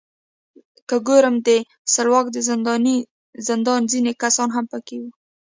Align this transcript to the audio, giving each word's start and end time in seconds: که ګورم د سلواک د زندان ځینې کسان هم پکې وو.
که 0.87 0.95
ګورم 1.07 1.35
د 1.47 1.49
سلواک 1.93 2.25
د 2.31 2.37
زندان 3.47 3.81
ځینې 3.91 4.11
کسان 4.23 4.49
هم 4.55 4.65
پکې 4.71 4.95
وو. 5.01 5.11